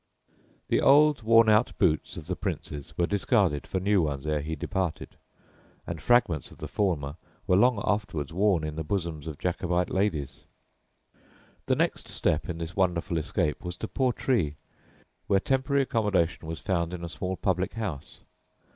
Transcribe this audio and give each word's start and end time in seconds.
The 0.69 0.81
old 0.81 1.21
worn 1.21 1.47
out 1.47 1.77
boots 1.77 2.17
of 2.17 2.25
the 2.25 2.35
Prince's 2.35 2.97
were 2.97 3.05
discarded 3.05 3.67
for 3.67 3.79
new 3.79 4.01
ones 4.01 4.25
ere 4.25 4.41
he 4.41 4.55
departed, 4.55 5.15
and 5.85 6.01
fragments 6.01 6.49
of 6.49 6.57
the 6.57 6.67
former 6.67 7.17
were 7.45 7.55
long 7.55 7.79
afterwards 7.85 8.33
worn 8.33 8.63
in 8.63 8.77
the 8.77 8.83
bosoms 8.83 9.27
of 9.27 9.37
Jacobite 9.37 9.91
ladies. 9.91 10.45
The 11.67 11.75
next 11.75 12.07
step 12.07 12.49
in 12.49 12.57
this 12.57 12.75
wonderful 12.75 13.19
escape 13.19 13.63
was 13.63 13.77
to 13.77 13.87
Portree, 13.87 14.55
where 15.27 15.39
temporary 15.39 15.83
accommodation 15.83 16.47
was 16.47 16.59
found 16.59 16.95
in 16.95 17.03
a 17.03 17.07
small 17.07 17.35
public 17.37 17.73
house. 17.75 18.21